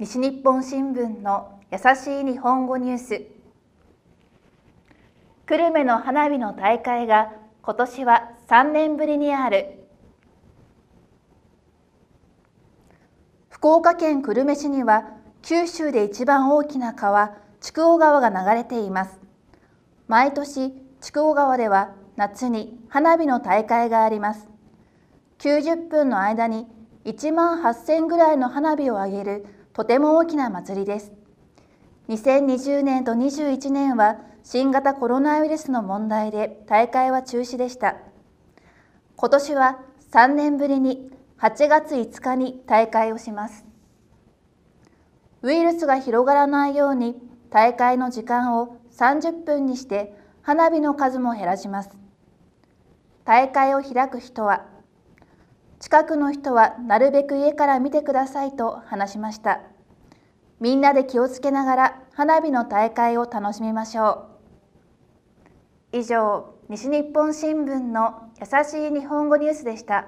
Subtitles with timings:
[0.00, 3.22] 西日本新聞の優しい日本語ニュース。
[5.46, 9.84] 久留米の花火の大会が今年は3年ぶりにある。
[13.50, 15.04] 福岡県久留米市には
[15.42, 19.20] 九州で一番大きな川筑後川が流れています。
[20.08, 20.72] 毎年
[21.02, 24.48] 筑後川では夏に花火の大会があります。
[25.40, 26.66] 90分の間に
[27.04, 31.12] 1万8000ぐらいの花火を上げるとても大きな祭りです。
[32.08, 37.96] 2020年と21年は新型コロナウイルスの問題で大会は中止でした。
[39.16, 39.78] 今年は
[40.12, 43.64] 3年ぶりに8月5日に大会をします。
[45.42, 47.16] ウイルスが広がらないように
[47.50, 51.90] 大会の時間を30分にして花火の数も減らします。
[53.24, 54.66] 大会を開く人は
[55.80, 59.62] 近くの人はなるべく家から見てくださいと話しました。
[60.60, 64.28] みんなで気をつけながら花火の大会を楽しみましょ
[65.92, 65.98] う。
[65.98, 70.06] 以上、西日本新聞の優しい日本語ニュースでした。